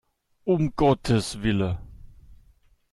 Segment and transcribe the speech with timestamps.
[0.47, 1.77] Um Gottes Willen!